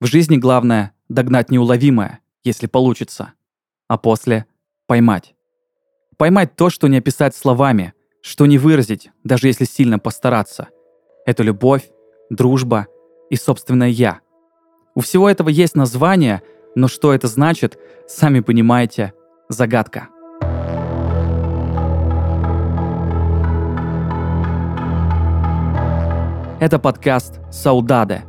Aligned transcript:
В 0.00 0.06
жизни 0.06 0.36
главное— 0.36 0.92
догнать 1.08 1.50
неуловимое, 1.50 2.20
если 2.44 2.68
получится. 2.68 3.32
А 3.88 3.98
после— 3.98 4.46
поймать. 4.86 5.34
Поймать 6.16 6.54
то, 6.54 6.70
что 6.70 6.86
не 6.86 6.98
описать 6.98 7.34
словами, 7.34 7.94
что 8.22 8.46
не 8.46 8.58
выразить, 8.58 9.10
даже 9.24 9.48
если 9.48 9.64
сильно 9.64 9.98
постараться. 9.98 10.68
Это 11.26 11.42
любовь, 11.42 11.90
дружба 12.30 12.86
и 13.28 13.34
собственное 13.34 13.88
«я». 13.88 14.20
У 14.94 15.00
всего 15.00 15.28
этого 15.28 15.48
есть 15.48 15.74
название, 15.74 16.42
но 16.76 16.86
что 16.86 17.12
это 17.12 17.26
значит, 17.26 17.76
сами 18.06 18.38
понимаете, 18.38 19.14
загадка. 19.48 20.10
Это 26.60 26.78
подкаст 26.78 27.40
«Саудаде». 27.50 28.27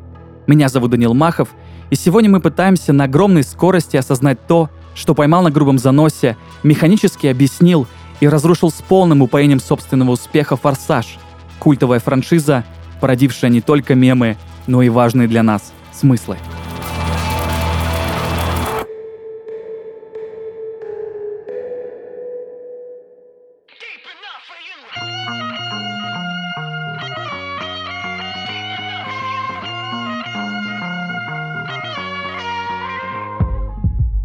Меня 0.49 0.67
зовут 0.67 0.89
Данил 0.89 1.13
Махов, 1.13 1.49
и 1.91 1.95
сегодня 1.95 2.27
мы 2.27 2.39
пытаемся 2.39 2.91
на 2.91 3.03
огромной 3.03 3.43
скорости 3.43 3.97
осознать 3.97 4.47
то, 4.47 4.71
что 4.95 5.13
поймал 5.13 5.43
на 5.43 5.51
грубом 5.51 5.77
заносе, 5.77 6.37
механически 6.63 7.27
объяснил 7.27 7.85
и 8.19 8.27
разрушил 8.27 8.71
с 8.71 8.81
полным 8.81 9.21
упоением 9.21 9.59
собственного 9.59 10.09
успеха 10.09 10.57
«Форсаж»— 10.57 11.19
культовая 11.59 11.99
франшиза, 11.99 12.65
породившая 12.99 13.51
не 13.51 13.61
только 13.61 13.93
мемы, 13.93 14.37
но 14.65 14.81
и 14.81 14.89
важные 14.89 15.27
для 15.27 15.43
нас 15.43 15.71
смыслы. 15.93 16.37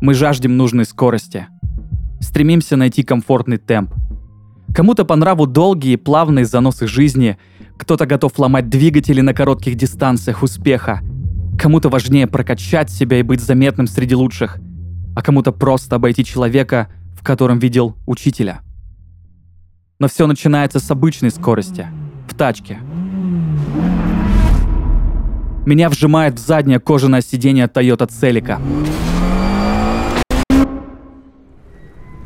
Мы 0.04 0.12
жаждем 0.12 0.58
нужной 0.58 0.84
скорости. 0.84 1.46
Стремимся 2.20 2.76
найти 2.76 3.02
комфортный 3.02 3.56
темп. 3.56 3.94
Кому-то 4.74 5.06
по 5.06 5.16
нраву 5.16 5.46
долгие 5.46 5.96
плавные 5.96 6.44
заносы 6.44 6.86
жизни, 6.86 7.38
кто-то 7.78 8.04
готов 8.04 8.38
ломать 8.38 8.68
двигатели 8.68 9.22
на 9.22 9.32
коротких 9.32 9.76
дистанциях 9.76 10.42
успеха, 10.42 11.00
кому-то 11.58 11.88
важнее 11.88 12.26
прокачать 12.26 12.90
себя 12.90 13.18
и 13.18 13.22
быть 13.22 13.40
заметным 13.40 13.86
среди 13.86 14.14
лучших, 14.14 14.58
а 15.16 15.22
кому-то 15.22 15.52
просто 15.52 15.96
обойти 15.96 16.22
человека, 16.22 16.88
в 17.18 17.24
котором 17.24 17.58
видел 17.58 17.96
учителя. 18.06 18.60
Но 19.98 20.08
все 20.08 20.26
начинается 20.26 20.80
с 20.80 20.90
обычной 20.90 21.30
скорости, 21.30 21.86
в 22.28 22.34
тачке. 22.34 22.78
Меня 25.64 25.88
вжимает 25.88 26.38
в 26.38 26.46
заднее 26.46 26.78
кожаное 26.78 27.22
сиденье 27.22 27.68
Toyota 27.68 28.06
Celica. 28.06 28.60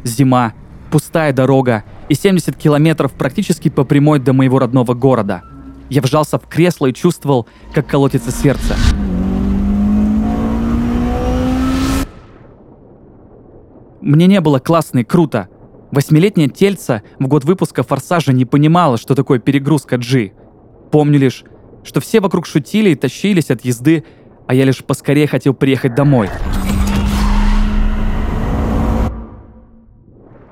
Зима, 0.09 0.55
пустая 0.91 1.33
дорога 1.33 1.85
и 2.09 2.15
70 2.15 2.57
километров 2.57 3.13
практически 3.13 3.69
по 3.69 3.85
прямой 3.85 4.19
до 4.19 4.33
моего 4.33 4.59
родного 4.59 4.95
города. 4.95 5.43
Я 5.91 6.03
вжался 6.03 6.39
в 6.39 6.47
кресло 6.47 6.87
и 6.87 6.95
чувствовал, 6.95 7.47
как 7.73 7.87
колотится 7.87 8.31
сердце. 8.31 8.77
Мне 14.01 14.27
не 14.27 14.41
было 14.41 14.59
классно 14.59 15.01
и 15.01 15.05
круто. 15.05 15.49
Восьмилетняя 15.91 16.49
тельца 16.49 17.03
в 17.19 17.27
год 17.27 17.45
выпуска 17.45 17.83
«Форсажа» 17.83 18.33
не 18.33 18.45
понимала, 18.45 18.99
что 18.99 19.15
такое 19.15 19.39
перегрузка 19.39 19.97
G. 19.97 20.33
Помню 20.91 21.19
лишь, 21.19 21.45
что 21.83 22.01
все 22.01 22.21
вокруг 22.21 22.47
шутили 22.47 22.91
и 22.91 22.95
тащились 22.95 23.51
от 23.51 23.65
езды, 23.65 24.05
а 24.47 24.55
я 24.55 24.65
лишь 24.65 24.85
поскорее 24.85 25.27
хотел 25.27 25.55
приехать 25.55 25.95
домой. 25.95 26.29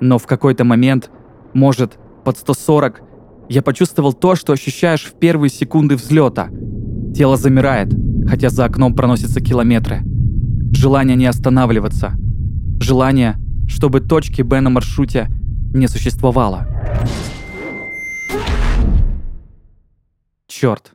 Но 0.00 0.18
в 0.18 0.26
какой-то 0.26 0.64
момент, 0.64 1.10
может, 1.54 1.98
под 2.24 2.38
140, 2.38 3.02
я 3.48 3.62
почувствовал 3.62 4.12
то, 4.12 4.34
что 4.34 4.52
ощущаешь 4.52 5.04
в 5.04 5.14
первые 5.14 5.50
секунды 5.50 5.96
взлета. 5.96 6.48
Тело 7.14 7.36
замирает, 7.36 7.94
хотя 8.28 8.50
за 8.50 8.64
окном 8.64 8.94
проносятся 8.94 9.40
километры. 9.40 10.02
Желание 10.72 11.16
не 11.16 11.26
останавливаться. 11.26 12.12
Желание, 12.80 13.36
чтобы 13.68 14.00
точки 14.00 14.42
Б 14.42 14.60
на 14.60 14.70
маршруте 14.70 15.28
не 15.72 15.88
существовало. 15.88 16.66
Черт. 20.46 20.92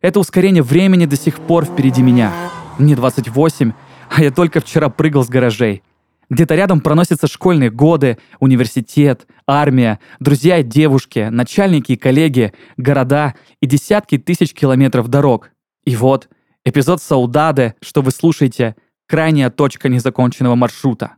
Это 0.00 0.20
ускорение 0.20 0.62
времени 0.62 1.06
до 1.06 1.16
сих 1.16 1.40
пор 1.40 1.64
впереди 1.64 2.02
меня. 2.02 2.32
Мне 2.78 2.94
28, 2.94 3.72
а 4.10 4.22
я 4.22 4.30
только 4.30 4.60
вчера 4.60 4.88
прыгал 4.88 5.24
с 5.24 5.28
гаражей. 5.28 5.82
Где-то 6.30 6.54
рядом 6.54 6.80
проносятся 6.80 7.26
школьные 7.26 7.70
годы, 7.70 8.18
университет, 8.38 9.26
армия, 9.46 9.98
друзья 10.20 10.58
и 10.58 10.62
девушки, 10.62 11.28
начальники 11.30 11.92
и 11.92 11.96
коллеги, 11.96 12.52
города 12.76 13.34
и 13.60 13.66
десятки 13.66 14.18
тысяч 14.18 14.52
километров 14.52 15.08
дорог. 15.08 15.50
И 15.84 15.96
вот, 15.96 16.28
эпизод 16.64 17.02
Саудаде, 17.02 17.76
что 17.80 18.02
вы 18.02 18.10
слушаете, 18.10 18.76
крайняя 19.06 19.48
точка 19.48 19.88
незаконченного 19.88 20.54
маршрута. 20.54 21.16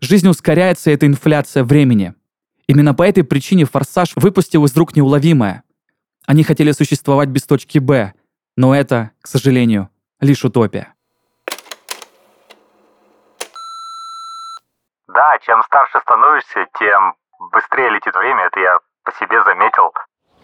Жизнь 0.00 0.28
ускоряется, 0.28 0.90
и 0.90 0.94
это 0.94 1.06
инфляция 1.06 1.64
времени. 1.64 2.14
Именно 2.66 2.92
по 2.92 3.04
этой 3.04 3.24
причине 3.24 3.64
«Форсаж» 3.64 4.12
выпустил 4.16 4.66
из 4.66 4.76
рук 4.76 4.94
неуловимое. 4.94 5.62
Они 6.26 6.42
хотели 6.42 6.72
существовать 6.72 7.30
без 7.30 7.44
точки 7.44 7.78
«Б», 7.78 8.12
но 8.56 8.74
это, 8.74 9.12
к 9.22 9.28
сожалению, 9.28 9.88
лишь 10.20 10.44
утопия. 10.44 10.95
Да, 15.16 15.38
чем 15.46 15.62
старше 15.62 15.98
становишься, 16.02 16.66
тем 16.78 17.14
быстрее 17.50 17.88
летит 17.88 18.14
время, 18.14 18.48
это 18.48 18.60
я 18.60 18.78
по 19.02 19.12
себе 19.18 19.42
заметил. 19.44 19.90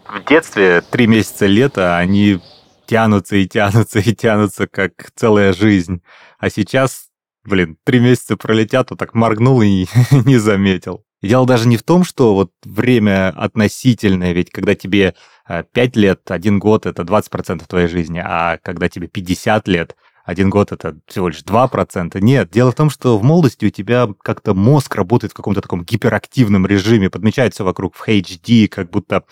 В 0.08 0.24
детстве 0.24 0.80
три 0.80 1.06
месяца 1.06 1.44
лета, 1.44 1.98
они 1.98 2.40
тянутся 2.86 3.36
и 3.36 3.46
тянутся 3.46 3.98
и 3.98 4.14
тянутся, 4.14 4.66
как 4.66 5.10
целая 5.14 5.52
жизнь. 5.52 6.02
А 6.38 6.48
сейчас, 6.48 7.08
блин, 7.44 7.76
три 7.84 8.00
месяца 8.00 8.38
пролетят, 8.38 8.88
вот 8.88 8.98
так 8.98 9.12
моргнул 9.12 9.60
и 9.60 9.84
не 10.24 10.38
заметил. 10.38 11.04
Дело 11.20 11.46
даже 11.46 11.68
не 11.68 11.76
в 11.76 11.82
том, 11.82 12.02
что 12.02 12.34
вот 12.34 12.52
время 12.64 13.28
относительное, 13.28 14.32
ведь 14.32 14.50
когда 14.50 14.74
тебе 14.74 15.14
5 15.48 15.66
э, 15.76 16.00
лет, 16.00 16.30
один 16.30 16.58
год— 16.58 16.86
это 16.86 17.02
20% 17.02 17.66
твоей 17.66 17.88
жизни, 17.88 18.22
а 18.24 18.56
когда 18.56 18.88
тебе 18.88 19.06
50 19.06 19.68
лет— 19.68 19.96
один 20.24 20.50
год 20.50 20.72
это 20.72 20.96
всего 21.06 21.28
лишь 21.28 21.42
2%. 21.42 22.20
Нет, 22.20 22.50
дело 22.50 22.72
в 22.72 22.74
том, 22.74 22.90
что 22.90 23.18
в 23.18 23.24
молодости 23.24 23.66
у 23.66 23.70
тебя 23.70 24.08
как-то 24.22 24.54
мозг 24.54 24.94
работает 24.94 25.32
в 25.32 25.36
каком-то 25.36 25.60
таком 25.60 25.84
гиперактивном 25.84 26.66
режиме, 26.66 27.10
подмечает 27.10 27.54
все 27.54 27.64
вокруг 27.64 27.94
в 27.96 28.06
HD, 28.06 28.68
как 28.68 28.90
будто 28.90 29.24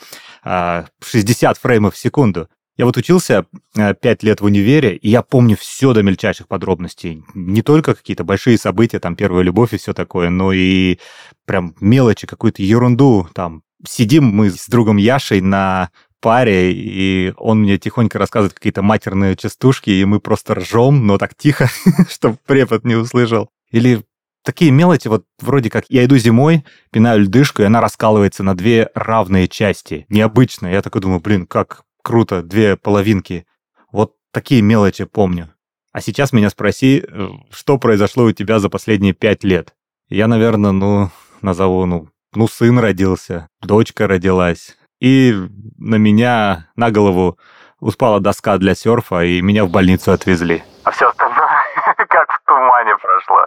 а, 0.42 0.86
60 1.02 1.58
фреймов 1.58 1.94
в 1.94 1.98
секунду. 1.98 2.48
Я 2.76 2.86
вот 2.86 2.96
учился 2.96 3.46
а, 3.76 3.94
5 3.94 4.22
лет 4.22 4.40
в 4.40 4.44
универе, 4.44 4.96
и 4.96 5.08
я 5.08 5.22
помню 5.22 5.56
все 5.56 5.92
до 5.92 6.02
мельчайших 6.02 6.48
подробностей. 6.48 7.22
Не 7.34 7.62
только 7.62 7.94
какие-то 7.94 8.24
большие 8.24 8.58
события, 8.58 8.98
там, 8.98 9.16
первая 9.16 9.42
любовь 9.42 9.74
и 9.74 9.76
все 9.76 9.92
такое, 9.92 10.30
но 10.30 10.52
и 10.52 10.98
прям 11.46 11.74
мелочи, 11.80 12.26
какую-то 12.26 12.62
ерунду, 12.62 13.28
там, 13.34 13.62
сидим 13.86 14.24
мы 14.24 14.50
с 14.50 14.66
другом 14.66 14.96
Яшей 14.96 15.40
на 15.40 15.90
паре, 16.20 16.72
и 16.72 17.32
он 17.36 17.60
мне 17.60 17.78
тихонько 17.78 18.18
рассказывает 18.18 18.54
какие-то 18.54 18.82
матерные 18.82 19.36
частушки, 19.36 19.90
и 19.90 20.04
мы 20.04 20.20
просто 20.20 20.54
ржем, 20.54 21.06
но 21.06 21.18
так 21.18 21.34
тихо, 21.34 21.68
чтобы 22.08 22.38
препод 22.46 22.84
не 22.84 22.94
услышал. 22.94 23.50
Или 23.70 24.02
такие 24.44 24.70
мелочи, 24.70 25.08
вот 25.08 25.24
вроде 25.40 25.70
как 25.70 25.84
я 25.88 26.04
иду 26.04 26.16
зимой, 26.16 26.64
пинаю 26.90 27.20
льдышку, 27.22 27.62
и 27.62 27.66
она 27.66 27.80
раскалывается 27.80 28.42
на 28.42 28.56
две 28.56 28.90
равные 28.94 29.48
части. 29.48 30.06
Необычно. 30.08 30.66
Я 30.66 30.82
такой 30.82 31.00
думаю, 31.00 31.20
блин, 31.20 31.46
как 31.46 31.82
круто, 32.02 32.42
две 32.42 32.76
половинки. 32.76 33.46
Вот 33.92 34.14
такие 34.32 34.62
мелочи 34.62 35.04
помню. 35.04 35.50
А 35.92 36.00
сейчас 36.00 36.32
меня 36.32 36.50
спроси, 36.50 37.04
э, 37.06 37.28
что 37.50 37.78
произошло 37.78 38.24
у 38.24 38.32
тебя 38.32 38.60
за 38.60 38.68
последние 38.68 39.12
пять 39.12 39.42
лет? 39.42 39.74
Я, 40.08 40.28
наверное, 40.28 40.72
ну, 40.72 41.10
назову, 41.42 41.84
ну, 41.86 42.08
ну, 42.34 42.46
сын 42.46 42.78
родился, 42.78 43.48
дочка 43.60 44.06
родилась, 44.06 44.76
и 45.00 45.34
на 45.78 45.96
меня 45.96 46.68
на 46.76 46.90
голову 46.90 47.38
упала 47.80 48.20
доска 48.20 48.58
для 48.58 48.74
серфа, 48.74 49.24
и 49.24 49.40
меня 49.40 49.64
в 49.64 49.70
больницу 49.70 50.12
отвезли. 50.12 50.62
А 50.84 50.90
все 50.90 51.08
остальное 51.08 51.48
как 52.08 52.30
в 52.30 52.46
тумане 52.46 52.96
прошло. 53.00 53.46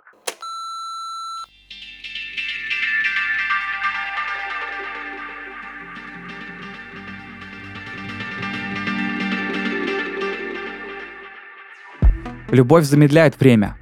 Любовь 12.49 12.83
замедляет 12.83 13.39
время, 13.39 13.77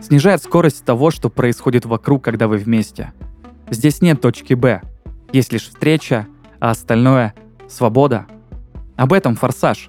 снижает 0.00 0.42
скорость 0.42 0.84
того, 0.84 1.12
что 1.12 1.30
происходит 1.30 1.84
вокруг, 1.84 2.24
когда 2.24 2.48
вы 2.48 2.56
вместе. 2.56 3.12
Здесь 3.70 4.02
нет 4.02 4.20
точки 4.20 4.54
«Б», 4.54 4.82
есть 5.32 5.52
лишь 5.52 5.68
встреча, 5.68 6.26
а 6.60 6.70
остальное— 6.70 7.34
свобода. 7.68 8.26
Об 8.96 9.12
этом 9.12 9.36
«Форсаж». 9.36 9.88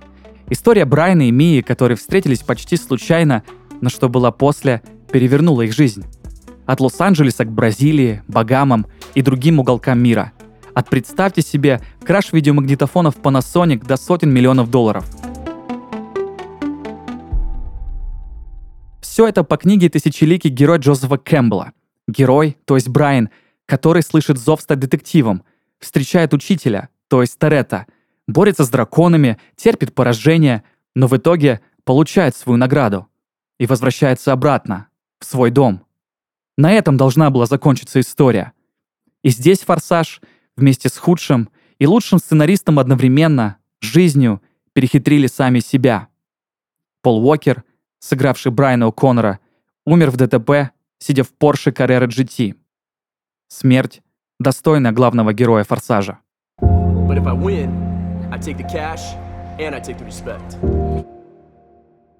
История 0.50 0.86
Брайана 0.86 1.28
и 1.28 1.32
Мии, 1.32 1.62
которые 1.62 1.98
встретились 1.98 2.40
почти 2.40 2.76
случайно, 2.78 3.44
но 3.82 3.90
что 3.90 4.10
было 4.10 4.32
после, 4.32 4.82
перевернула 5.12 5.64
их 5.64 5.74
жизнь. 5.74 6.06
От 6.66 6.80
Лос-Анджелеса 6.80 7.46
к 7.46 7.52
Бразилии, 7.52 8.24
Багамам 8.28 8.88
и 9.16 9.22
другим 9.22 9.60
уголкам 9.60 10.00
мира. 10.00 10.32
От, 10.74 10.90
представьте 10.90 11.42
себе, 11.42 11.82
краш 12.04 12.32
видеомагнитофонов 12.32 13.18
Panasonic 13.18 13.86
до 13.86 13.98
сотен 13.98 14.32
миллионов 14.32 14.70
долларов. 14.70 15.06
Все 19.02 19.28
это 19.28 19.44
по 19.44 19.58
книге 19.58 19.90
«Тысячеликий 19.90 20.50
герой» 20.50 20.78
Джозефа 20.78 21.18
Кэмпбелла. 21.18 21.74
Герой, 22.08 22.58
то 22.66 22.76
есть 22.76 22.88
Брайан, 22.88 23.30
который 23.66 24.02
слышит 24.02 24.38
зов 24.38 24.62
стать 24.62 24.80
детективом, 24.80 25.44
встречает 25.80 26.34
учителя, 26.34 26.90
то 27.08 27.22
есть 27.22 27.38
Торетто, 27.40 27.88
борется 28.28 28.64
с 28.64 28.70
драконами, 28.70 29.38
терпит 29.56 29.94
поражение, 29.94 30.64
но 30.96 31.08
в 31.08 31.18
итоге 31.18 31.62
получает 31.84 32.36
свою 32.36 32.58
награду 32.58 33.08
и 33.58 33.66
возвращается 33.66 34.32
обратно, 34.32 34.88
в 35.20 35.26
свой 35.26 35.52
дом. 35.52 35.86
На 36.58 36.72
этом 36.72 36.98
должна 36.98 37.30
была 37.30 37.46
закончиться 37.46 38.00
история. 38.00 38.54
И 39.24 39.30
здесь 39.30 39.62
«Форсаж» 39.62 40.22
вместе 40.56 40.90
с 40.90 40.98
худшим 40.98 41.50
и 41.78 41.88
лучшим 41.88 42.20
сценаристом 42.20 42.80
одновременно, 42.80 43.58
жизнью, 43.80 44.42
перехитрили 44.74 45.28
сами 45.28 45.60
себя. 45.60 46.10
Пол 47.02 47.26
Уокер, 47.26 47.64
сыгравший 48.00 48.52
Брайана 48.52 48.90
О'Коннора, 48.90 49.40
умер 49.86 50.12
в 50.12 50.18
ДТП, 50.18 50.72
сидя 51.00 51.24
в 51.24 51.32
Porsche 51.40 51.74
Carrera 51.74 52.08
GT. 52.08 52.56
Смерть 53.48 54.02
достойна 54.40 54.92
главного 54.92 55.34
героя 55.34 55.64
«Форсажа». 55.64 56.20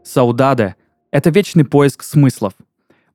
Саудаде— 0.04 0.76
это 1.12 1.30
вечный 1.30 1.64
поиск 1.66 2.04
смыслов. 2.04 2.54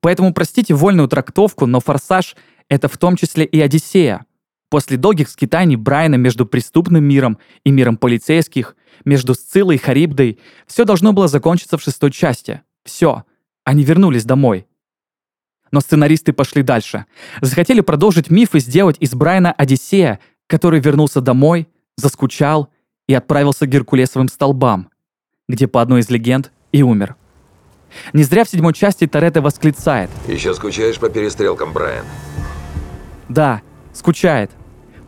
Поэтому 0.01 0.33
простите 0.33 0.75
вольную 0.75 1.09
трактовку, 1.09 1.67
но 1.67 1.81
«Форсаж»— 1.81 2.37
это 2.69 2.89
в 2.89 2.97
том 2.97 3.17
числе 3.17 3.45
и 3.45 3.61
«Одиссея». 3.61 4.25
После 4.71 4.97
долгих 4.97 5.29
скитаний 5.29 5.77
Брайана 5.77 6.17
между 6.17 6.47
преступным 6.47 7.05
миром 7.05 7.39
и 7.65 7.71
миром 7.71 7.97
полицейских, 7.97 8.75
между 9.05 9.35
Сциллой 9.35 9.77
и 9.77 9.79
Харибдой, 9.79 10.39
все 10.67 10.85
должно 10.85 11.13
было 11.13 11.29
закончиться 11.29 11.77
в 11.77 11.83
шестой 11.83 12.11
части. 12.11 12.63
Все. 12.85 13.25
Они 13.65 13.85
вернулись 13.85 14.25
домой. 14.25 14.67
Но 15.75 15.81
сценаристы 15.81 16.33
пошли 16.33 16.63
дальше. 16.63 17.05
Захотели 17.41 17.81
продолжить 17.81 18.31
миф 18.31 18.55
и 18.55 18.61
сделать 18.61 18.97
из 19.01 19.13
Брайана 19.13 19.51
Одиссея, 19.51 20.21
который 20.47 20.79
вернулся 20.79 21.21
домой, 21.21 21.67
заскучал 21.97 22.69
и 23.09 23.15
отправился 23.15 23.67
к 23.67 23.71
Геркулесовым 23.71 24.29
столбам, 24.29 24.89
где 25.49 25.67
по 25.67 25.83
одной 25.83 26.03
из 26.03 26.11
легенд 26.11 26.53
и 26.71 26.85
умер. 26.85 27.17
Не 28.13 28.23
зря 28.23 28.45
в 28.45 28.49
седьмой 28.49 28.73
части 28.73 29.09
Торетто 29.09 29.43
восклицает. 29.43 30.11
«Еще 30.29 30.55
скучаешь 30.55 31.01
по 31.01 31.09
перестрелкам, 31.09 31.73
Брайан?» 31.73 32.05
Да, 33.29 33.61
скучает. 33.93 34.53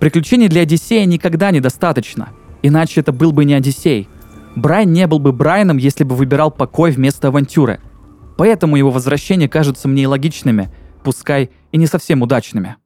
Приключений 0.00 0.48
для 0.48 0.62
Одиссея 0.62 1.04
никогда 1.04 1.52
недостаточно. 1.52 2.30
Иначе 2.62 3.02
это 3.02 3.12
был 3.12 3.30
бы 3.30 3.44
не 3.44 3.54
Одиссей. 3.54 4.08
Брайан 4.56 4.92
не 4.92 5.06
был 5.06 5.20
бы 5.20 5.30
Брайаном, 5.30 5.76
если 5.76 6.02
бы 6.02 6.16
выбирал 6.16 6.50
покой 6.50 6.90
вместо 6.90 7.28
авантюры. 7.28 7.78
Поэтому 8.36 8.76
его 8.76 8.90
возвращения 8.90 9.48
кажутся 9.48 9.88
мне 9.88 10.06
логичными, 10.06 10.70
пускай 11.02 11.50
и 11.72 11.78
не 11.78 11.86
совсем 11.86 12.22
удачными. 12.22 12.76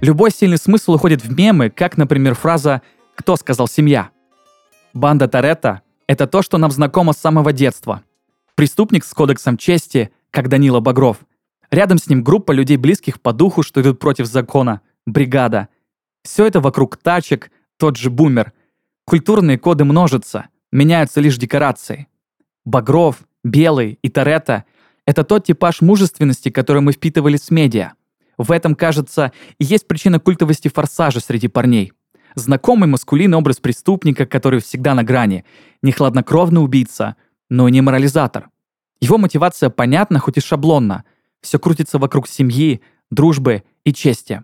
Любой 0.00 0.30
сильный 0.30 0.56
смысл 0.56 0.94
уходит 0.94 1.22
в 1.22 1.36
мемы, 1.36 1.68
как, 1.68 1.98
например, 1.98 2.34
фраза 2.34 2.80
«Кто 3.14 3.36
сказал 3.36 3.68
семья?». 3.68 4.08
Банда 4.94 5.28
Торетто— 5.28 5.82
это 6.06 6.26
то, 6.26 6.40
что 6.40 6.56
нам 6.56 6.70
знакомо 6.70 7.12
с 7.12 7.18
самого 7.18 7.52
детства. 7.52 8.02
Преступник 8.54 9.04
с 9.04 9.12
кодексом 9.12 9.58
чести, 9.58 10.10
как 10.30 10.48
Данила 10.48 10.80
Багров. 10.80 11.18
Рядом 11.70 11.98
с 11.98 12.08
ним 12.08 12.22
группа 12.22 12.52
людей 12.52 12.76
близких 12.76 13.20
по 13.20 13.32
духу, 13.32 13.62
что 13.62 13.80
идут 13.80 13.98
против 13.98 14.26
закона. 14.26 14.80
Бригада. 15.06 15.68
Все 16.22 16.46
это 16.46 16.60
вокруг 16.60 16.96
тачек, 16.96 17.50
тот 17.78 17.96
же 17.96 18.10
бумер. 18.10 18.52
Культурные 19.04 19.58
коды 19.58 19.84
множатся, 19.84 20.48
меняются 20.72 21.20
лишь 21.20 21.38
декорации. 21.38 22.06
Багров, 22.64 23.20
Белый 23.42 23.98
и 24.02 24.08
Торетто— 24.08 24.64
это 25.06 25.24
тот 25.24 25.46
типаж 25.46 25.80
мужественности, 25.80 26.50
который 26.50 26.82
мы 26.82 26.92
впитывали 26.92 27.36
с 27.36 27.50
медиа— 27.50 27.92
в 28.40 28.52
этом, 28.52 28.74
кажется, 28.74 29.32
и 29.58 29.64
есть 29.64 29.86
причина 29.86 30.18
культовости 30.18 30.68
форсажа 30.68 31.20
среди 31.20 31.46
парней. 31.46 31.92
Знакомый 32.34 32.88
маскулинный 32.88 33.36
образ 33.36 33.58
преступника, 33.58 34.24
который 34.24 34.60
всегда 34.60 34.94
на 34.94 35.04
грани. 35.04 35.44
Не 35.82 35.92
хладнокровный 35.92 36.64
убийца, 36.64 37.16
но 37.50 37.68
и 37.68 37.70
не 37.70 37.82
морализатор. 37.82 38.48
Его 38.98 39.18
мотивация 39.18 39.68
понятна, 39.68 40.20
хоть 40.20 40.38
и 40.38 40.40
шаблонна. 40.40 41.04
Все 41.42 41.58
крутится 41.58 41.98
вокруг 41.98 42.28
семьи, 42.28 42.80
дружбы 43.10 43.64
и 43.84 43.92
чести. 43.92 44.42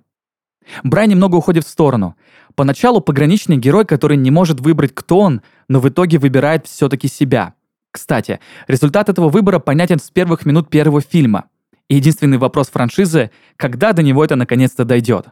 Брай 0.82 1.06
немного 1.06 1.37
уходит 1.37 1.64
в 1.64 1.69
сторону. 1.69 2.16
Поначалу 2.54 3.00
пограничный 3.00 3.56
герой, 3.56 3.84
который 3.84 4.16
не 4.16 4.31
может 4.31 4.60
выбрать, 4.60 4.94
кто 4.94 5.20
он, 5.20 5.43
но 5.69 5.81
в 5.81 5.88
итоге 5.88 6.19
выбирает 6.19 6.66
все-таки 6.66 7.08
себя. 7.08 7.54
Кстати, 7.93 8.40
результат 8.66 9.08
этого 9.08 9.28
выбора 9.28 9.58
понятен 9.58 9.98
с 9.98 10.10
первых 10.10 10.44
минут 10.44 10.69
первого 10.70 11.00
фильма– 11.00 11.44
и 11.88 11.96
единственный 11.96 12.38
вопрос 12.38 12.69
франшизы— 12.69 13.31
когда 13.56 13.92
до 13.92 14.02
него 14.02 14.25
это 14.25 14.37
наконец-то 14.37 14.84
дойдет? 14.84 15.26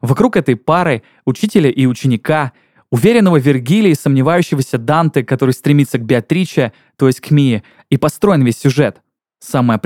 Вокруг 0.00 0.36
этой 0.36 0.56
пары, 0.56 1.02
учителя 1.24 1.70
и 1.70 1.86
ученика, 1.86 2.52
уверенного 2.90 3.36
Вергилия 3.36 3.92
и 3.92 3.96
сомневающегося 3.96 4.78
Данте, 4.78 5.22
который 5.22 5.52
стремится 5.52 5.98
к 5.98 6.04
Беатриче, 6.04 6.72
то 6.96 7.06
есть 7.06 7.20
к 7.20 7.30
Мии, 7.30 7.62
и 7.90 7.98
построен 7.98 8.42
весь 8.42 8.58
сюжет. 8.58 9.00
Самое 9.38 9.78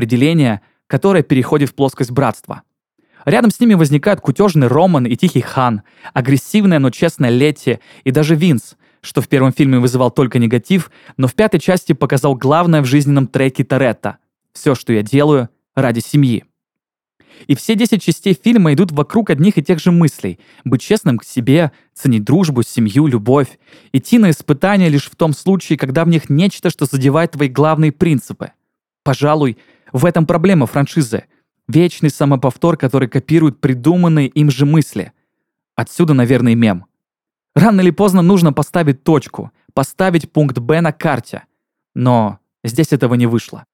которое 0.86 1.22
переходит 1.22 1.70
в 1.70 1.74
плоскость 1.74 2.10
братства. 2.10 2.62
Рядом 3.24 3.50
с 3.50 3.58
ними 3.58 3.74
возникают 3.74 4.20
кутежный 4.20 4.68
Роман 4.68 5.06
и 5.06 5.16
Тихий 5.16 5.40
Хан, 5.40 5.82
агрессивная, 6.14 6.78
но 6.78 6.90
честная 6.90 7.30
Летти 7.30 7.80
и 8.04 8.12
даже 8.12 8.36
Винс, 8.36 8.76
что 9.00 9.20
в 9.20 9.28
первом 9.28 9.52
фильме 9.52 9.78
вызывал 9.78 10.10
только 10.10 10.38
негатив, 10.38 10.90
но 11.16 11.26
в 11.26 11.34
пятой 11.34 11.58
части 11.58 11.92
показал 11.92 12.36
главное 12.36 12.82
в 12.82 12.86
жизненном 12.86 13.26
треке 13.26 13.64
Торетто. 13.64 14.18
«Все, 14.52 14.74
что 14.74 14.92
я 14.92 15.02
делаю, 15.02 15.48
ради 15.74 16.00
семьи. 16.00 16.44
И 17.46 17.54
все 17.54 17.74
10 17.74 18.02
частей 18.02 18.34
фильма 18.34 18.72
идут 18.72 18.92
вокруг 18.92 19.30
одних 19.30 19.58
и 19.58 19.62
тех 19.62 19.78
же 19.78 19.92
мыслей. 19.92 20.38
Быть 20.64 20.80
честным 20.80 21.18
к 21.18 21.24
себе, 21.24 21.70
ценить 21.94 22.24
дружбу, 22.24 22.62
семью, 22.62 23.06
любовь. 23.06 23.58
Идти 23.92 24.18
на 24.18 24.30
испытания 24.30 24.88
лишь 24.88 25.10
в 25.10 25.16
том 25.16 25.34
случае, 25.34 25.78
когда 25.78 26.04
в 26.04 26.08
них 26.08 26.30
нечто, 26.30 26.70
что 26.70 26.86
задевает 26.86 27.32
твои 27.32 27.48
главные 27.48 27.92
принципы. 27.92 28.52
Пожалуй, 29.02 29.58
в 29.92 30.04
этом 30.04 30.26
проблема 30.26 30.66
франшизы. 30.66 31.24
Вечный 31.68 32.10
самоповтор, 32.10 32.76
который 32.76 33.08
копирует 33.08 33.60
придуманные 33.60 34.28
им 34.28 34.50
же 34.50 34.66
мысли. 34.66 35.12
Отсюда, 35.74 36.14
наверное, 36.14 36.54
мем. 36.54 36.86
Рано 37.54 37.80
или 37.80 37.90
поздно 37.90 38.22
нужно 38.22 38.52
поставить 38.52 39.02
точку, 39.02 39.50
поставить 39.72 40.30
пункт 40.30 40.58
Б 40.58 40.80
на 40.80 40.92
карте. 40.92 41.44
Но 41.94 42.38
здесь 42.62 42.92
этого 42.92 43.14
не 43.14 43.26
вышло. 43.26 43.64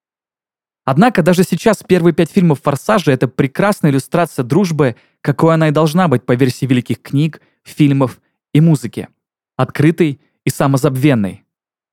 Однако 0.84 1.22
даже 1.22 1.44
сейчас 1.44 1.82
первые 1.82 2.12
пять 2.12 2.30
фильмов 2.30 2.60
«Форсажа»— 2.62 3.12
это 3.12 3.28
прекрасная 3.28 3.90
иллюстрация 3.90 4.42
дружбы, 4.44 4.96
какой 5.20 5.54
она 5.54 5.68
и 5.68 5.72
должна 5.72 6.08
быть 6.08 6.24
по 6.26 6.34
версии 6.34 6.66
великих 6.66 7.02
книг, 7.02 7.40
фильмов 7.62 8.20
и 8.52 8.60
музыки. 8.60 9.08
Открытой 9.56 10.20
и 10.44 10.50
самозабвенной. 10.50 11.44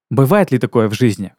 Бывает 0.10 0.52
ли 0.52 0.58
такое 0.58 0.90
в 0.90 0.94
жизни? 0.94 1.34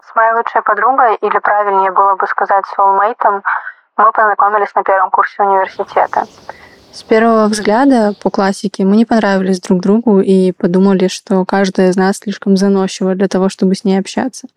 С 0.00 0.05
моей 0.16 0.32
лучшей 0.32 0.62
подругой, 0.62 1.16
или 1.16 1.38
правильнее 1.38 1.92
было 1.92 2.16
бы 2.16 2.26
сказать 2.26 2.64
soulmate, 2.76 3.42
мы 3.96 4.12
познакомились 4.12 4.74
на 4.74 4.82
первом 4.82 5.10
курсе 5.10 5.42
университета. 5.42 6.24
С 6.92 7.02
первого 7.02 7.46
взгляда 7.48 8.14
по 8.22 8.30
классике 8.30 8.84
мы 8.84 8.96
не 8.96 9.04
понравились 9.04 9.60
друг 9.60 9.82
другу 9.82 10.20
и 10.20 10.52
подумали, 10.52 11.08
что 11.08 11.44
каждая 11.44 11.90
из 11.90 11.96
нас 11.96 12.16
слишком 12.16 12.56
заносчива 12.56 13.14
для 13.14 13.28
того, 13.28 13.50
чтобы 13.50 13.74
с 13.74 13.84
ней 13.84 13.98
общаться. 13.98 14.48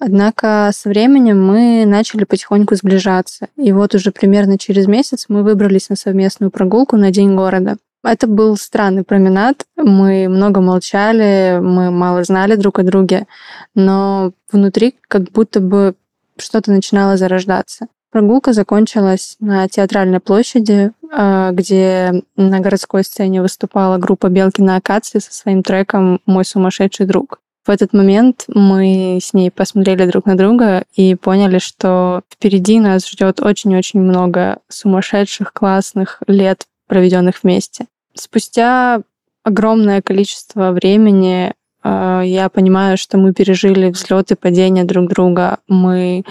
Однако 0.00 0.70
со 0.72 0.88
временем 0.88 1.44
мы 1.44 1.84
начали 1.84 2.24
потихоньку 2.24 2.74
сближаться. 2.74 3.48
И 3.56 3.72
вот 3.72 3.94
уже 3.94 4.12
примерно 4.12 4.56
через 4.56 4.86
месяц 4.86 5.26
мы 5.28 5.42
выбрались 5.42 5.90
на 5.90 5.96
совместную 5.96 6.50
прогулку 6.50 6.96
на 6.96 7.10
День 7.10 7.36
города. 7.36 7.76
Это 8.08 8.26
был 8.26 8.56
странный 8.56 9.04
променад. 9.04 9.66
Мы 9.76 10.28
много 10.30 10.62
молчали, 10.62 11.58
мы 11.60 11.90
мало 11.90 12.24
знали 12.24 12.54
друг 12.54 12.78
о 12.78 12.82
друге, 12.82 13.26
но 13.74 14.32
внутри 14.50 14.94
как 15.08 15.24
будто 15.24 15.60
бы 15.60 15.94
что-то 16.38 16.70
начинало 16.72 17.18
зарождаться. 17.18 17.88
Прогулка 18.10 18.54
закончилась 18.54 19.36
на 19.40 19.68
театральной 19.68 20.20
площади, 20.20 20.92
а, 21.12 21.50
где 21.50 22.22
на 22.34 22.60
городской 22.60 23.04
сцене 23.04 23.42
выступала 23.42 23.98
группа 23.98 24.30
«Белки 24.30 24.62
на 24.62 24.76
акации» 24.76 25.18
со 25.18 25.34
своим 25.34 25.62
треком 25.62 26.22
«Мой 26.24 26.46
сумасшедший 26.46 27.04
друг». 27.04 27.40
В 27.66 27.70
этот 27.70 27.92
момент 27.92 28.46
мы 28.48 29.18
с 29.22 29.34
ней 29.34 29.50
посмотрели 29.50 30.06
друг 30.06 30.24
на 30.24 30.34
друга 30.34 30.84
и 30.94 31.14
поняли, 31.14 31.58
что 31.58 32.22
впереди 32.32 32.80
нас 32.80 33.06
ждет 33.06 33.42
очень-очень 33.42 34.00
много 34.00 34.60
сумасшедших, 34.70 35.52
классных 35.52 36.22
лет, 36.26 36.64
проведенных 36.86 37.42
вместе. 37.42 37.84
Спустя 38.18 39.00
огромное 39.44 40.02
количество 40.02 40.72
времени 40.72 41.54
э, 41.84 42.22
я 42.24 42.48
понимаю, 42.48 42.98
что 42.98 43.16
мы 43.16 43.32
пережили 43.32 43.90
взлеты 43.90 44.34
падения 44.34 44.84
друг 44.84 45.08
друга. 45.08 45.58
Мы 45.68 46.24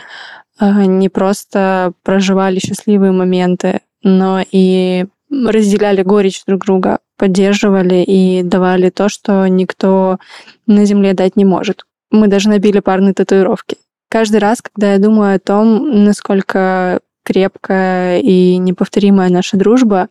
э, 0.59 0.85
не 0.85 1.07
просто 1.09 1.93
проживали 2.03 2.59
счастливые 2.59 3.13
моменты, 3.13 3.79
но 4.03 4.43
и 4.51 5.05
разделяли 5.29 6.03
горечь 6.03 6.43
друг 6.45 6.65
друга, 6.65 6.99
поддерживали 7.17 8.03
и 8.03 8.43
давали 8.43 8.89
то, 8.89 9.07
что 9.07 9.47
никто 9.47 10.19
на 10.65 10.85
Земле 10.85 11.13
дать 11.13 11.35
не 11.37 11.45
может. 11.45 11.85
Мы 12.11 12.27
даже 12.27 12.49
набили 12.49 12.79
парные 12.79 13.13
татуировки. 13.13 13.77
Каждый 14.09 14.39
раз, 14.39 14.61
когда 14.61 14.93
я 14.93 14.99
думаю 14.99 15.35
о 15.35 15.39
том, 15.39 16.03
насколько 16.03 16.99
крепкая 17.23 18.19
и 18.19 18.57
неповторимая 18.57 19.29
наша 19.29 19.57
дружба, 19.57 20.07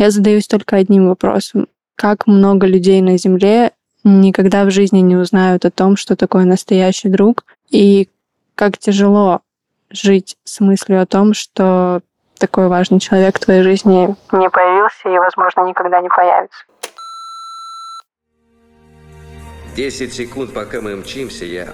я 0.00 0.10
задаюсь 0.10 0.48
только 0.48 0.76
одним 0.76 1.08
вопросом. 1.08 1.68
Как 1.94 2.26
много 2.26 2.66
людей 2.66 3.02
на 3.02 3.18
Земле 3.18 3.72
никогда 4.02 4.64
в 4.64 4.70
жизни 4.70 5.00
не 5.00 5.14
узнают 5.14 5.66
о 5.66 5.70
том, 5.70 5.96
что 5.96 6.16
такое 6.16 6.46
настоящий 6.46 7.10
друг, 7.10 7.44
и 7.68 8.08
как 8.54 8.78
тяжело 8.78 9.42
жить 9.90 10.38
с 10.44 10.60
мыслью 10.60 11.02
о 11.02 11.06
том, 11.06 11.34
что 11.34 12.00
такой 12.38 12.68
важный 12.68 12.98
человек 12.98 13.36
в 13.36 13.44
твоей 13.44 13.62
жизни 13.62 14.16
не 14.32 14.48
появился 14.48 15.10
и, 15.10 15.18
возможно, 15.18 15.68
никогда 15.68 16.00
не 16.00 16.08
появится. 16.08 16.64
Десять 19.76 20.14
секунд, 20.14 20.54
пока 20.54 20.80
мы 20.80 20.96
мчимся, 20.96 21.44
я 21.44 21.68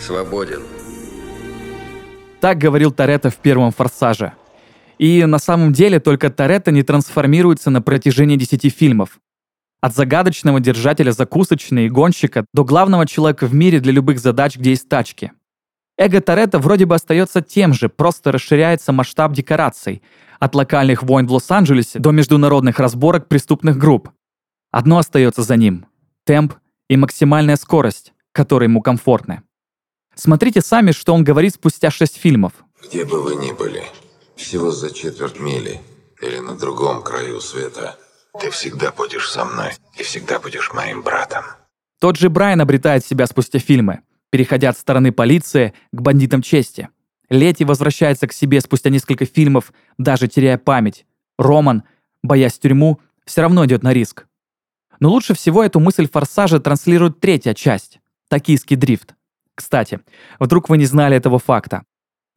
свободен. 0.00 0.62
Так 2.40 2.56
говорил 2.56 2.90
Торетто 2.90 3.28
в 3.28 3.36
первом 3.36 3.70
«Форсаже». 3.70 4.32
И 4.98 5.24
на 5.24 5.38
самом 5.38 5.72
деле 5.72 6.00
только 6.00 6.28
Торетто 6.28 6.70
не 6.70 6.82
трансформируется 6.82 7.70
на 7.70 7.80
протяжении 7.80 8.36
десяти 8.36 8.68
фильмов. 8.68 9.18
От 9.80 9.94
загадочного 9.94 10.58
держателя 10.58 11.12
закусочной 11.12 11.86
и 11.86 11.88
гонщика 11.88 12.44
до 12.52 12.64
главного 12.64 13.06
человека 13.06 13.46
в 13.46 13.54
мире 13.54 13.78
для 13.78 13.92
любых 13.92 14.18
задач, 14.18 14.56
где 14.56 14.70
есть 14.70 14.88
тачки. 14.88 15.32
Эго 15.96 16.20
Торетто 16.20 16.58
вроде 16.58 16.84
бы 16.86 16.96
остается 16.96 17.42
тем 17.42 17.74
же, 17.74 17.88
просто 17.88 18.32
расширяется 18.32 18.92
масштаб 18.92 19.32
декораций. 19.32 20.02
От 20.40 20.54
локальных 20.54 21.02
войн 21.02 21.26
в 21.26 21.32
Лос-Анджелесе 21.32 21.98
до 21.98 22.12
международных 22.12 22.78
разборок 22.78 23.28
преступных 23.28 23.76
групп. 23.76 24.10
Одно 24.70 24.98
остается 24.98 25.42
за 25.42 25.56
ним– 25.56 25.86
темп 26.24 26.54
и 26.88 26.96
максимальная 26.96 27.56
скорость, 27.56 28.12
которые 28.32 28.68
ему 28.68 28.80
комфортны. 28.80 29.42
Смотрите 30.14 30.60
сами, 30.60 30.92
что 30.92 31.14
он 31.14 31.24
говорит 31.24 31.54
спустя 31.54 31.90
шесть 31.90 32.16
фильмов. 32.16 32.52
Где 32.84 33.04
бы 33.04 33.20
вы 33.22 33.34
ни 33.36 33.52
были, 33.52 33.82
всего 34.38 34.70
за 34.70 34.90
четверть 34.94 35.38
мили 35.38 35.80
или 36.22 36.38
на 36.38 36.56
другом 36.56 37.02
краю 37.02 37.40
света, 37.40 37.98
ты 38.40 38.50
всегда 38.50 38.92
будешь 38.92 39.30
со 39.30 39.44
мной 39.44 39.72
и 39.98 40.02
всегда 40.02 40.38
будешь 40.38 40.72
моим 40.72 41.02
братом. 41.02 41.44
Тот 42.00 42.16
же 42.16 42.30
Брайан 42.30 42.60
обретает 42.60 43.04
себя 43.04 43.26
спустя 43.26 43.58
фильмы 43.58 44.02
переходя 44.30 44.70
от 44.70 44.78
стороны 44.78 45.12
полиции 45.12 45.74
к 45.92 46.00
бандитам 46.00 46.42
чести. 46.42 46.88
Лети 47.30 47.64
возвращается 47.64 48.26
к 48.26 48.32
себе 48.32 48.60
спустя 48.60 48.90
несколько 48.90 49.26
фильмов, 49.26 49.72
даже 49.98 50.28
теряя 50.28 50.58
память. 50.58 51.06
Роман, 51.38 51.84
боясь 52.22 52.58
тюрьму, 52.58 53.00
все 53.24 53.42
равно 53.42 53.64
идет 53.66 53.82
на 53.82 53.92
риск. 53.92 54.26
Но 55.00 55.10
лучше 55.10 55.34
всего 55.34 55.62
эту 55.62 55.78
мысль 55.78 56.08
«Форсажа» 56.10 56.58
транслирует 56.58 57.20
третья 57.20 57.54
часть– 57.54 58.00
«Токийский 58.28 58.76
дрифт». 58.76 59.14
Кстати, 59.54 60.00
вдруг 60.38 60.68
вы 60.68 60.78
не 60.78 60.86
знали 60.86 61.16
этого 61.16 61.38
факта. 61.38 61.82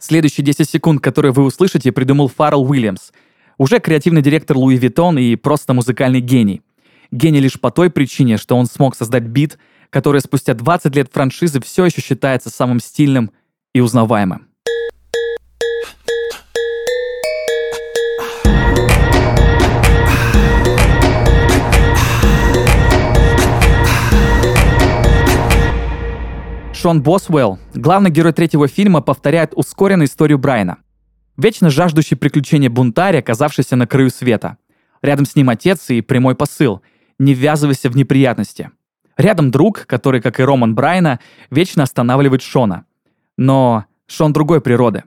Следующие 0.02 0.44
10 0.44 0.68
секунд, 0.68 1.00
которые 1.00 1.32
вы 1.32 1.44
услышите, 1.44 1.92
придумал 1.92 2.28
Фаррелл 2.28 2.64
Уильямс, 2.64 3.12
уже 3.60 3.80
креативный 3.80 4.24
директор 4.24 4.58
Louis 4.58 4.76
Vuitton 4.76 5.20
и 5.20 5.36
просто 5.36 5.76
музыкальный 5.76 6.22
гений. 6.22 6.64
Гений 7.12 7.40
лишь 7.40 7.60
по 7.60 7.70
той 7.70 7.92
причине, 7.92 8.38
что 8.38 8.58
он 8.58 8.66
смог 8.66 8.96
создать 8.96 9.26
бит, 9.26 9.60
которое 9.92 10.20
спустя 10.20 10.56
20 10.56 10.96
лет 10.96 11.12
франшизы 11.14 11.62
все 11.62 11.86
еще 11.86 12.02
считается 12.02 12.50
самым 12.50 12.80
стильным 12.80 13.30
и 13.76 13.80
узнаваемым. 13.80 14.48
Шон 26.82 27.04
Босвелл, 27.04 27.60
главный 27.76 28.10
герой 28.10 28.34
третьего 28.34 28.68
фильма, 28.68 29.02
повторяет 29.02 29.52
ускоренную 29.56 30.08
историю 30.08 30.40
Брайана. 30.40 30.78
Вечно 31.38 31.70
жаждущий 31.70 32.18
приключения 32.18 32.70
бунтарь, 32.72 33.20
оказавшийся 33.20 33.76
на 33.76 33.86
краю 33.86 34.10
света. 34.10 34.58
Рядом 35.04 35.26
с 35.26 35.36
ним 35.36 35.50
отец 35.50 35.90
и 35.92 36.02
прямой 36.02 36.36
посыл– 36.36 36.82
не 37.20 37.36
ввязывайся 37.36 37.90
в 37.90 37.96
неприятности– 37.96 38.72
Рядом 39.18 39.52
друг, 39.52 39.86
который, 39.86 40.20
как 40.22 40.40
и 40.40 40.44
Роман 40.44 40.74
Брайна, 40.74 41.20
вечно 41.52 41.84
останавливает 41.84 42.42
Шона. 42.42 42.86
Но 43.38 43.86
Шон 44.08 44.34
другой 44.34 44.62
природы. 44.62 45.04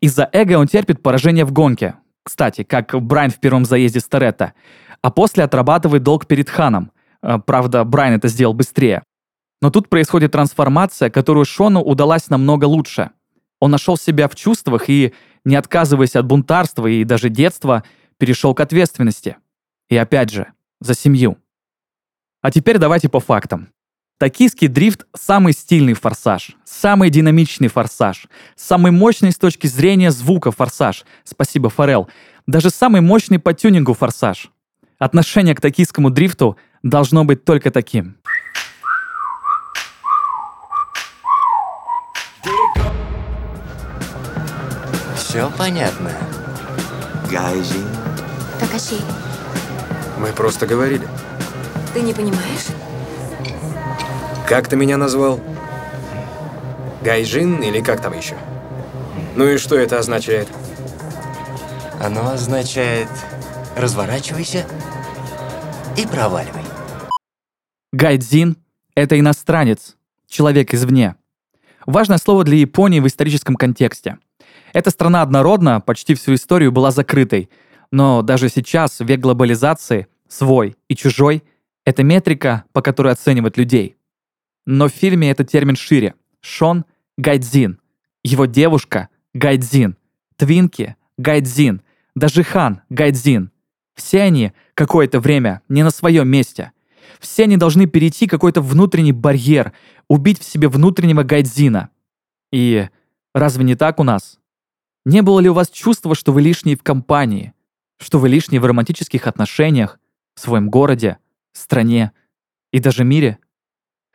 Из-за 0.00 0.28
эго 0.32 0.58
он 0.58 0.66
терпит 0.66 1.02
поражение 1.02 1.44
в 1.44 1.52
гонке. 1.52 1.94
Кстати, 2.24 2.64
как 2.64 3.00
Брайан 3.00 3.30
в 3.30 3.38
первом 3.38 3.64
заезде 3.64 4.00
с 4.00 4.08
Торетто. 4.08 4.52
А 5.00 5.12
после 5.12 5.44
отрабатывает 5.44 6.02
долг 6.02 6.26
перед 6.26 6.50
Ханом. 6.50 6.90
Э, 7.22 7.38
правда, 7.38 7.84
Брайан 7.84 8.14
это 8.14 8.26
сделал 8.26 8.52
быстрее. 8.52 9.04
Но 9.62 9.70
тут 9.70 9.88
происходит 9.88 10.32
трансформация, 10.32 11.10
которую 11.10 11.44
Шону 11.44 11.80
удалась 11.80 12.28
намного 12.28 12.66
лучше. 12.66 13.10
Он 13.60 13.70
нашел 13.70 13.96
себя 13.96 14.28
в 14.28 14.34
чувствах 14.34 14.88
и, 14.88 15.14
не 15.44 15.56
отказываясь 15.56 16.16
от 16.16 16.26
бунтарства 16.26 16.86
и 16.86 17.04
даже 17.04 17.30
детства, 17.30 17.84
перешел 18.18 18.54
к 18.54 18.60
ответственности. 18.60 19.36
И 19.88 19.96
опять 19.96 20.30
же, 20.30 20.52
за 20.80 20.94
семью. 20.94 21.38
А 22.42 22.50
теперь 22.50 22.78
давайте 22.78 23.08
по 23.08 23.20
фактам. 23.20 23.72
Токийский 24.18 24.68
дрифт– 24.68 25.06
самый 25.14 25.52
стильный 25.52 25.92
форсаж, 25.92 26.56
самый 26.64 27.10
динамичный 27.10 27.68
форсаж, 27.68 28.28
самый 28.54 28.90
мощный 28.90 29.30
с 29.30 29.36
точки 29.36 29.66
зрения 29.66 30.10
звука 30.10 30.52
форсаж. 30.52 31.04
Спасибо, 31.24 31.68
Форел. 31.68 32.08
Даже 32.46 32.70
самый 32.70 33.02
мощный 33.02 33.38
по 33.38 33.52
тюнингу 33.52 33.92
форсаж. 33.92 34.50
Отношение 34.98 35.54
к 35.54 35.60
токийскому 35.60 36.08
дрифту 36.08 36.56
должно 36.82 37.24
быть 37.26 37.44
только 37.44 37.70
таким. 37.70 38.16
Все 45.36 45.50
понятно. 45.50 46.10
Гайзи. 47.30 47.84
Такаши, 48.58 48.94
Мы 50.18 50.32
просто 50.32 50.66
говорили. 50.66 51.06
ты 51.92 52.00
не 52.00 52.14
понимаешь? 52.14 52.68
Как 54.48 54.66
ты 54.66 54.76
меня 54.76 54.96
назвал? 54.96 55.38
Гайжин 57.02 57.62
или 57.62 57.82
как 57.82 58.00
там 58.00 58.16
еще? 58.16 58.34
Ну 59.34 59.46
и 59.46 59.58
что 59.58 59.76
это 59.76 59.98
означает? 59.98 60.48
Оно 62.00 62.30
означает 62.30 63.08
разворачивайся 63.76 64.64
и 65.98 66.06
проваливай. 66.06 66.64
Гайдзин– 67.92 68.56
это 68.94 69.20
иностранец, 69.20 69.96
человек 70.28 70.72
извне. 70.72 71.14
Важное 71.84 72.16
слово 72.16 72.42
для 72.44 72.56
Японии 72.56 73.00
в 73.00 73.06
историческом 73.06 73.56
контексте. 73.56 74.16
Эта 74.76 74.90
страна 74.90 75.22
однородна, 75.22 75.80
почти 75.80 76.12
всю 76.12 76.34
историю 76.34 76.70
была 76.70 76.90
закрытой, 76.90 77.48
но 77.90 78.20
даже 78.20 78.50
сейчас, 78.50 79.00
век 79.00 79.20
глобализации, 79.20 80.06
свой 80.28 80.76
и 80.86 80.94
чужой– 80.94 81.44
это 81.86 82.02
метрика, 82.02 82.64
по 82.74 82.82
которой 82.82 83.14
оценивать 83.14 83.56
людей. 83.56 83.96
Но 84.66 84.88
в 84.88 84.92
фильме 84.92 85.30
этот 85.30 85.50
термин 85.50 85.76
шире. 85.76 86.14
Шон– 86.42 86.84
Гайдзин. 87.16 87.80
Его 88.22 88.44
девушка– 88.44 89.08
Гайдзин. 89.32 89.96
Твинки– 90.36 90.96
Гайдзин. 91.16 91.80
Даже 92.14 92.42
Хан– 92.42 92.82
Гайдзин. 92.90 93.50
Все 93.94 94.20
они 94.20 94.52
какое-то 94.74 95.20
время 95.20 95.62
не 95.70 95.84
на 95.84 95.90
своем 95.90 96.28
месте. 96.28 96.72
Все 97.18 97.44
они 97.44 97.56
должны 97.56 97.86
перейти 97.86 98.26
какой-то 98.26 98.60
внутренний 98.60 99.12
барьер, 99.12 99.72
убить 100.06 100.38
в 100.38 100.44
себе 100.44 100.68
внутреннего 100.68 101.22
Гайдзина. 101.22 101.88
И 102.52 102.90
разве 103.32 103.64
не 103.64 103.74
так 103.74 104.00
у 104.00 104.02
нас? 104.02 104.38
Не 105.06 105.22
было 105.22 105.38
ли 105.38 105.48
у 105.48 105.54
вас 105.54 105.70
чувства, 105.70 106.16
что 106.16 106.32
вы 106.32 106.42
лишние 106.42 106.76
в 106.76 106.82
компании? 106.82 107.54
Что 108.00 108.18
вы 108.18 108.28
лишние 108.28 108.60
в 108.60 108.64
романтических 108.66 109.28
отношениях, 109.28 110.00
в 110.34 110.40
своем 110.40 110.68
городе, 110.68 111.18
стране 111.52 112.10
и 112.72 112.80
даже 112.80 113.04
мире. 113.04 113.38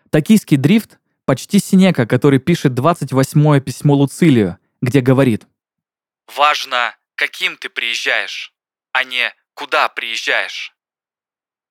Токийский 0.09 0.57
дрифт— 0.57 0.99
почти 1.25 1.59
Синека, 1.59 2.05
который 2.05 2.39
пишет 2.39 2.73
28-е 2.73 3.61
письмо 3.61 3.95
Луцилию, 3.95 4.57
где 4.81 4.99
говорит 4.99 5.47
«Важно, 6.35 6.93
каким 7.15 7.55
ты 7.55 7.69
приезжаешь, 7.69 8.53
а 8.91 9.05
не 9.05 9.33
куда 9.53 9.87
приезжаешь». 9.87 10.75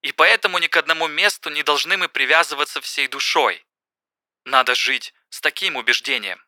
И 0.00 0.12
поэтому 0.12 0.58
ни 0.60 0.66
к 0.66 0.78
одному 0.78 1.08
месту 1.08 1.50
не 1.50 1.62
должны 1.62 1.98
мы 1.98 2.08
привязываться 2.08 2.80
всей 2.80 3.06
душой. 3.06 3.66
Надо 4.46 4.74
жить 4.74 5.12
с 5.28 5.42
таким 5.42 5.76
убеждением. 5.76 6.38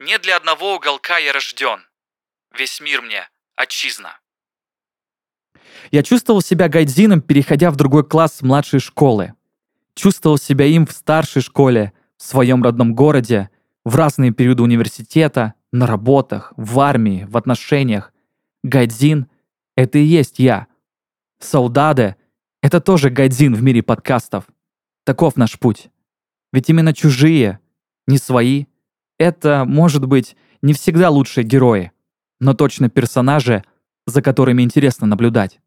Не 0.00 0.18
для 0.18 0.38
одного 0.38 0.76
уголка 0.76 1.18
я 1.18 1.30
рожден. 1.30 1.80
Весь 2.56 2.80
мир 2.80 3.02
мне 3.02 3.28
отчизна. 3.54 4.18
Я 5.90 6.02
чувствовал 6.02 6.40
себя 6.40 6.70
гайдзином, 6.70 7.20
переходя 7.20 7.70
в 7.70 7.76
другой 7.76 8.08
класс 8.08 8.40
младшей 8.40 8.80
школы. 8.80 9.34
Чувствовал 9.94 10.38
себя 10.38 10.64
им 10.64 10.86
в 10.86 10.92
старшей 10.92 11.42
школе, 11.42 11.92
в 12.16 12.22
своем 12.22 12.62
родном 12.62 12.94
городе, 12.94 13.50
в 13.84 13.94
разные 13.94 14.32
периоды 14.32 14.62
университета, 14.62 15.52
на 15.70 15.86
работах, 15.86 16.54
в 16.56 16.80
армии, 16.80 17.26
в 17.28 17.36
отношениях. 17.36 18.14
Гайдзин— 18.62 19.26
это 19.76 19.98
и 19.98 20.04
есть 20.04 20.38
я. 20.38 20.66
Саудаде— 21.40 22.16
это 22.62 22.80
тоже 22.80 23.10
гайдзин 23.10 23.54
в 23.54 23.62
мире 23.62 23.82
подкастов. 23.82 24.44
Таков 25.04 25.36
наш 25.36 25.58
путь. 25.58 25.90
Ведь 26.54 26.70
именно 26.70 26.94
чужие, 26.94 27.60
не 28.06 28.16
свои, 28.16 28.64
это, 29.20 29.64
может 29.66 30.06
быть, 30.06 30.34
не 30.62 30.72
всегда 30.72 31.10
лучшие 31.10 31.44
герои, 31.44 31.92
но 32.40 32.54
точно 32.54 32.88
персонажи, 32.88 33.62
за 34.06 34.22
которыми 34.22 34.62
интересно 34.62 35.06
наблюдать. 35.06 35.60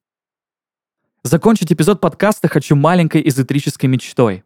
Закончить 1.22 1.72
эпизод 1.72 2.02
подкаста 2.02 2.48
хочу 2.48 2.76
маленькой 2.76 3.26
эзотерической 3.26 3.88
мечтой. 3.88 4.44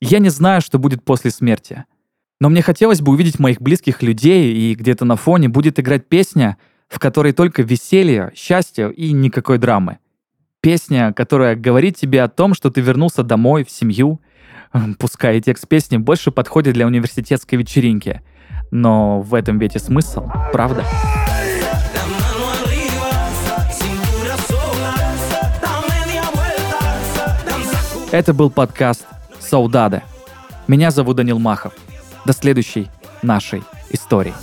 Я 0.00 0.20
не 0.20 0.28
знаю, 0.28 0.60
что 0.60 0.78
будет 0.78 1.04
после 1.04 1.32
смерти, 1.32 1.84
но 2.40 2.48
мне 2.48 2.62
хотелось 2.62 3.00
бы 3.00 3.10
увидеть 3.10 3.40
моих 3.40 3.60
близких 3.60 4.02
людей, 4.02 4.54
и 4.54 4.74
где-то 4.76 5.04
на 5.04 5.16
фоне 5.16 5.48
будет 5.48 5.80
играть 5.80 6.06
песня, 6.06 6.58
в 6.86 7.00
которой 7.00 7.32
только 7.32 7.62
веселье, 7.62 8.30
счастье 8.36 8.92
и 8.92 9.10
никакой 9.10 9.58
драмы. 9.58 9.98
Песня, 10.60 11.12
которая 11.12 11.56
говорит 11.56 11.96
тебе 11.96 12.22
о 12.22 12.28
том, 12.28 12.54
что 12.54 12.70
ты 12.70 12.80
вернулся 12.80 13.24
домой, 13.24 13.64
в 13.64 13.70
семью. 13.70 14.20
Пускай 15.00 15.40
текст 15.40 15.66
песни 15.66 15.96
больше 15.96 16.30
подходит 16.30 16.74
для 16.74 16.86
университетской 16.86 17.58
вечеринки. 17.58 18.22
Но 18.70 19.20
в 19.20 19.34
этом 19.34 19.58
ведь 19.58 19.76
и 19.76 19.78
смысл, 19.78 20.28
правда? 20.52 20.84
Это 28.10 28.32
был 28.32 28.50
подкаст 28.50 29.06
«Саудада». 29.38 30.02
Меня 30.66 30.90
зовут 30.90 31.16
Данил 31.16 31.38
Махов. 31.38 31.72
До 32.24 32.32
следующей 32.32 32.90
нашей 33.22 33.62
истории. 33.90 34.34